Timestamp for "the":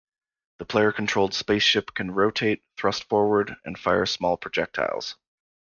0.57-0.65